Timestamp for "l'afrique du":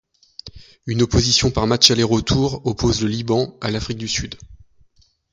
3.69-4.07